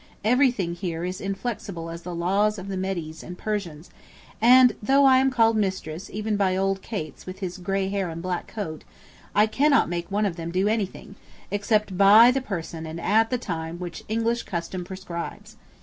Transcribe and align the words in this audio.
Everything 0.23 0.73
here 0.73 1.05
is 1.05 1.21
inflexible 1.21 1.91
as 1.91 2.01
the 2.01 2.15
laws 2.15 2.57
of 2.57 2.69
the 2.69 2.75
Medes 2.75 3.21
and 3.21 3.37
Persians, 3.37 3.91
and 4.41 4.73
though 4.81 5.05
I 5.05 5.19
am 5.19 5.29
called 5.29 5.55
"Mistress" 5.55 6.09
even 6.09 6.37
by 6.37 6.57
old 6.57 6.81
Cates 6.81 7.27
with 7.27 7.37
his 7.37 7.59
grey 7.59 7.87
hair 7.87 8.09
and 8.09 8.19
black 8.19 8.47
coat, 8.47 8.83
I 9.35 9.45
cannot 9.45 9.89
make 9.89 10.09
one 10.09 10.25
of 10.25 10.37
them 10.37 10.49
do 10.49 10.67
anything, 10.67 11.17
except 11.51 11.99
by 11.99 12.31
the 12.31 12.41
person 12.41 12.87
and 12.87 12.99
at 12.99 13.29
the 13.29 13.37
time 13.37 13.77
which 13.77 14.03
English 14.09 14.41
custom 14.41 14.83
prescribes. 14.83 15.55